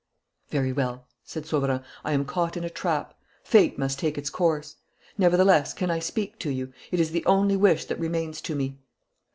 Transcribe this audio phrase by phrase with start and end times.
[0.49, 1.83] "Very well," said Sauverand.
[2.03, 3.13] "I am caught in a trap.
[3.43, 4.77] Fate must take its course.
[5.15, 6.73] Nevertheless, can I speak to you?
[6.91, 8.79] It is the only wish that remains to me."